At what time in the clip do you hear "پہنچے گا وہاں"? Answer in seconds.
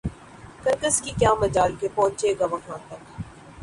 1.95-2.77